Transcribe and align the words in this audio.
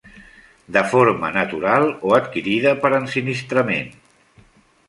De 0.77 0.81
forma 0.93 1.29
natural 1.35 1.85
o 2.09 2.15
adquirida 2.21 2.73
per 2.87 2.93
ensinistrament. 3.03 3.93